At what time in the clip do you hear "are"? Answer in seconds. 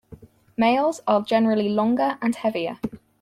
1.05-1.21